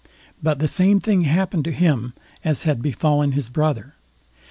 [0.41, 2.13] But the same thing happened to him
[2.43, 3.93] as had befallen his brother.